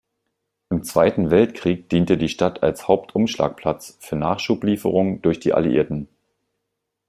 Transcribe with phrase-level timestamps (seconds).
[0.71, 6.07] Im Zweiten Weltkrieg diente die Stadt als Hauptumschlagplatz für Nachschublieferungen durch die Alliierten.